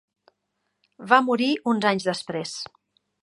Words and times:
Va 1.11 1.19
morir 1.27 1.51
uns 1.73 1.87
anys 1.91 2.09
després. 2.09 2.57